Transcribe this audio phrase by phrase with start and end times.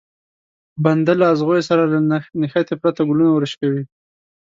[0.83, 1.99] بنده له ازغيو سره له
[2.41, 3.83] نښتې پرته ګلونه ورشکوي.